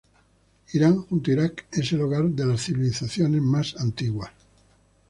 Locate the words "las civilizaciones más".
2.47-3.75